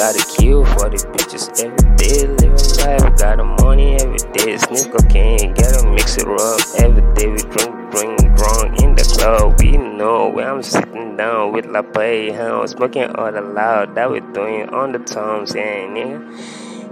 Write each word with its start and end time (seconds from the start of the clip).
Gotta 0.00 0.24
kill 0.34 0.64
for 0.64 0.88
the 0.88 0.96
bitches 1.12 1.60
every 1.60 1.96
day. 2.00 2.24
Live 2.24 2.56
a 2.56 3.04
life, 3.04 3.18
got 3.18 3.36
the 3.36 3.44
money 3.44 3.96
every 3.96 4.16
day. 4.32 4.56
Sniff 4.56 4.90
cocaine, 4.90 5.52
gotta 5.52 5.86
mix 5.90 6.16
it 6.16 6.26
up. 6.26 6.60
Every 6.80 7.04
day 7.12 7.28
we 7.28 7.36
drink, 7.52 7.76
drink, 7.92 8.16
drunk 8.34 8.80
in 8.80 8.94
the 8.94 9.04
club. 9.04 9.60
We 9.60 9.76
know 9.76 10.30
where 10.30 10.50
I'm 10.50 10.62
sitting 10.62 11.18
down 11.18 11.52
with 11.52 11.66
La 11.66 11.82
Pay, 11.82 12.32
huh? 12.32 12.66
Smoking 12.66 13.14
all 13.14 13.30
the 13.30 13.42
loud 13.42 13.94
that 13.94 14.10
we 14.10 14.20
doing 14.20 14.70
on 14.70 14.92
the 14.92 15.00
toms, 15.00 15.52
nigga. 15.52 16.16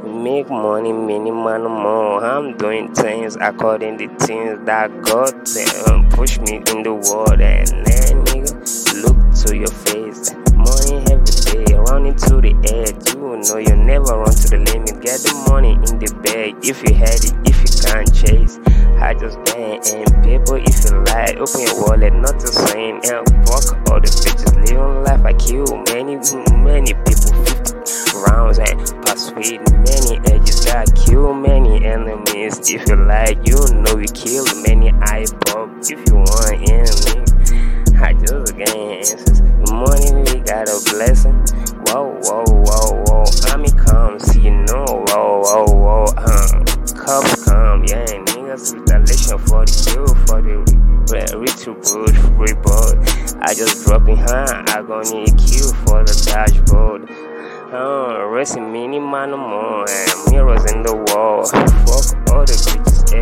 Make 0.04 0.50
money, 0.50 0.92
money 0.92 1.30
more. 1.30 2.22
I'm 2.22 2.58
doing 2.58 2.94
things 2.94 3.38
according 3.40 3.96
to 3.98 4.08
things 4.18 4.66
that 4.66 4.92
God 5.00 5.32
damn 5.54 6.10
push 6.10 6.38
me 6.40 6.56
in 6.56 6.82
the 6.82 6.92
world. 6.92 7.40
And 7.40 7.86
then, 7.86 8.24
nigga, 8.26 8.47
know 13.38 13.58
you 13.58 13.76
never 13.76 14.18
run 14.18 14.34
to 14.34 14.48
the 14.48 14.58
limit. 14.58 15.00
Get 15.00 15.20
the 15.22 15.34
money 15.48 15.72
in 15.72 15.98
the 15.98 16.10
bag 16.22 16.56
if 16.62 16.82
you 16.82 16.94
had 16.94 17.22
it, 17.22 17.34
if 17.46 17.56
you 17.62 17.70
can't 17.86 18.10
chase. 18.10 18.58
I 18.98 19.14
just 19.14 19.38
bang 19.46 19.78
and 19.94 20.10
people 20.24 20.58
if 20.58 20.76
you 20.84 20.98
like. 21.06 21.38
Open 21.38 21.60
your 21.62 21.78
wallet, 21.86 22.12
not 22.14 22.40
the 22.40 22.50
same. 22.50 22.98
And 23.06 23.22
fuck 23.46 23.78
all 23.90 24.00
the 24.00 24.10
bitches 24.10 24.54
living 24.58 25.04
life. 25.04 25.22
I 25.22 25.32
kill 25.38 25.70
many, 25.86 26.18
many 26.58 26.94
people. 27.06 27.30
50 27.46 28.18
rounds 28.26 28.58
and 28.58 28.78
persuade 29.06 29.62
many 29.70 30.18
edges. 30.26 30.64
That 30.66 30.90
kill 30.94 31.32
many 31.32 31.84
enemies. 31.84 32.58
If 32.68 32.88
you 32.88 32.96
like, 32.96 33.38
you 33.46 33.58
know 33.72 33.96
you 33.96 34.10
kill 34.10 34.44
many. 34.66 34.90
I 35.06 35.26
pop 35.46 35.70
if 35.86 36.02
you 36.10 36.16
want 36.16 36.58
enemy. 36.66 37.28
I 38.00 38.12
just 38.14 38.56
gain 38.56 38.98
answers. 38.98 39.42
Money, 39.70 40.10
we 40.26 40.40
got 40.42 40.68
a 40.68 40.78
blessing. 40.90 41.38
Whoa, 41.86 42.18
whoa, 42.22 42.44
whoa, 43.18 43.24
whoa. 43.24 43.52
Army 43.52 43.70
comes, 43.72 44.36
you 44.36 44.50
know. 44.50 44.84
Whoa, 44.86 45.42
whoa, 45.42 45.64
whoa. 45.66 46.04
Uh, 46.16 46.64
cops 46.94 47.44
come, 47.44 47.84
yeah. 47.84 48.04
Niggas 48.06 48.74
retaliation 48.74 49.38
for 49.38 49.64
the 49.64 49.74
kill, 49.84 50.06
for 50.26 50.42
the 50.42 50.58
retribute, 51.36 52.16
report. 52.38 52.98
I 53.40 53.54
just 53.54 53.84
drop 53.86 54.08
in 54.08 54.16
hand. 54.16 54.70
I 54.70 54.82
gon' 54.82 55.08
need 55.10 55.36
kill 55.38 55.72
for 55.84 56.04
the 56.04 56.14
dashboard. 56.26 57.08
Uh, 57.72 58.24
racing 58.26 58.72
mini 58.72 58.98
man 58.98 59.30
no 59.30 59.36
more 59.36 59.84
and 59.88 60.32
mirrors 60.32 60.64
in 60.72 60.82
the 60.82 60.94
wall. 60.94 61.44
Fuck 61.46 62.27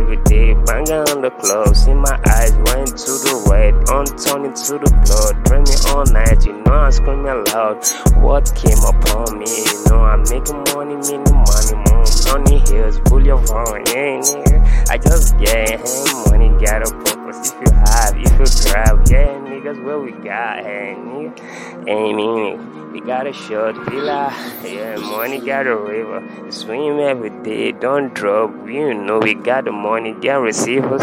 every 0.07 0.23
day. 0.23 0.53
Banging 0.65 1.03
on 1.11 1.21
the 1.21 1.31
club. 1.31 1.75
See 1.75 1.93
my 1.93 2.19
eyes 2.27 2.55
went 2.71 2.95
to 3.03 3.11
the 3.19 3.47
red. 3.51 3.73
On 3.89 4.05
turning 4.05 4.53
to 4.53 4.79
the 4.79 4.89
blood. 5.03 5.43
Dreaming 5.45 5.81
all 5.91 6.05
night. 6.05 6.45
You 6.45 6.53
know 6.63 6.87
I'm 6.87 6.91
screaming 6.91 7.43
loud. 7.51 7.83
What 8.23 8.51
came 8.55 8.79
upon 8.87 9.39
me? 9.39 9.47
You 9.47 9.83
know 9.89 10.03
I'm 10.03 10.23
making 10.31 10.63
money, 10.71 10.95
mini 10.95 11.31
money 11.31 11.75
more. 11.91 12.05
Money 12.31 12.59
hills, 12.67 12.99
pull 13.05 13.25
your 13.25 13.39
phone, 13.47 13.83
Yeah, 13.91 14.19
nigga. 14.23 14.89
I 14.89 14.97
just 14.97 15.35
yeah, 15.39 15.75
hey, 15.75 16.31
money 16.31 16.49
got 16.63 16.87
a 16.87 16.91
purpose. 17.03 17.51
If 17.51 17.59
you 17.63 17.71
have, 17.75 18.15
if 18.15 18.31
you 18.39 18.47
drive, 18.71 18.99
yeah, 19.11 19.26
niggas, 19.67 19.83
what 19.83 20.03
we 20.03 20.11
got. 20.23 20.63
Hey, 20.63 20.95
mean, 20.95 22.91
we 22.91 23.01
got 23.01 23.27
a 23.27 23.33
short 23.33 23.75
villa, 23.89 24.33
yeah, 24.63 24.95
money 24.95 25.39
got 25.39 25.67
a 25.67 25.75
river. 25.75 26.21
We 26.43 26.51
swim 26.51 26.99
every 26.99 27.29
day, 27.43 27.71
don't 27.71 28.13
drop. 28.13 28.51
You 28.67 28.93
know, 28.93 29.19
we 29.19 29.33
got 29.33 29.65
the 29.65 29.71
money, 29.71 30.13
get 30.21 30.35
receivers. 30.35 31.01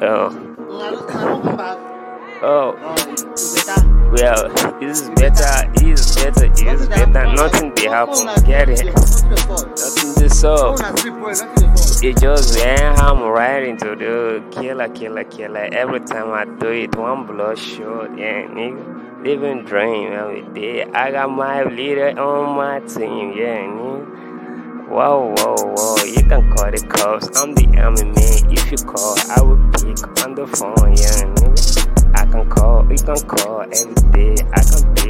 Uh, 0.00 0.30
oh, 2.42 2.76
well, 4.12 4.48
this 4.80 5.00
is 5.02 5.10
better, 5.10 5.72
this 5.74 6.00
is 6.00 6.14
better, 6.16 6.48
this 6.48 6.80
is 6.80 6.88
better. 6.88 7.32
Nothing 7.32 7.74
they 7.74 7.88
happen, 7.88 8.44
get 8.44 8.68
it. 8.68 8.84
Nothing 8.84 10.14
this 10.14 10.44
up. 10.44 10.78
It 12.02 12.18
just 12.18 12.58
yeah, 12.58 12.94
I'm 12.98 13.22
riding 13.22 13.78
to 13.78 13.96
the 13.96 14.44
killer, 14.50 14.88
killer, 14.90 15.24
killer. 15.24 15.68
Every 15.72 16.00
time 16.00 16.30
I 16.30 16.44
do 16.44 16.68
it, 16.68 16.94
one 16.94 17.26
blood 17.26 17.58
short, 17.58 18.10
yeah, 18.18 18.42
nigga. 18.42 19.24
Living 19.24 19.64
dream 19.64 20.12
every 20.12 20.42
day. 20.52 20.84
I 20.84 21.10
got 21.10 21.30
my 21.30 21.62
leader 21.64 22.10
on 22.20 22.54
my 22.54 22.80
team, 22.80 23.32
yeah, 23.32 23.64
nigga. 23.64 24.88
Whoa, 24.88 25.34
whoa, 25.38 25.56
whoa, 25.74 26.04
you 26.04 26.22
can 26.22 26.52
call 26.54 26.70
the 26.70 26.86
cops. 26.86 27.40
I'm 27.40 27.54
the 27.54 27.66
army 27.80 28.04
man. 28.04 28.52
If 28.52 28.70
you 28.70 28.78
call, 28.78 29.16
I 29.30 29.40
will 29.40 29.56
pick 29.72 30.24
on 30.24 30.34
the 30.34 30.46
phone, 30.46 30.92
yeah, 30.96 31.24
nigga. 31.32 32.14
I 32.14 32.26
can 32.26 32.48
call, 32.50 32.84
you 32.90 32.98
can 32.98 33.20
call 33.26 33.62
every 33.62 33.94
day. 34.12 34.36
I 34.52 34.60
can 34.60 34.94
pick 34.94 35.06